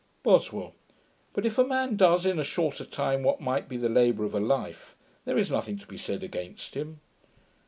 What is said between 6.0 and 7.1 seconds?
against him.'